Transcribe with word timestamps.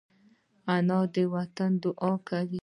انا 0.75 0.99
د 1.13 1.15
وطن 1.33 1.71
دعا 1.83 2.13
کوي 2.27 2.59